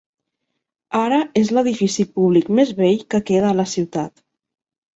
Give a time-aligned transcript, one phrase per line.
[0.99, 4.29] Ara és l'edifici públic més vell que queda a la ciutat.